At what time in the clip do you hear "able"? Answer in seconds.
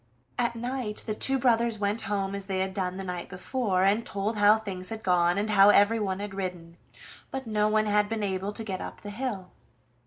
8.23-8.51